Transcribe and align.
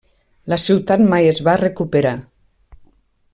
La 0.53 0.57
ciutat 0.63 1.03
mai 1.11 1.29
es 1.33 1.41
va 1.49 1.55
recuperar. 1.61 2.15